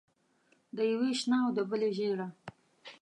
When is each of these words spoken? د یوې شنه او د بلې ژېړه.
د 0.75 0.77
یوې 0.91 1.11
شنه 1.19 1.37
او 1.43 1.49
د 1.57 1.59
بلې 1.69 1.89
ژېړه. 1.97 2.27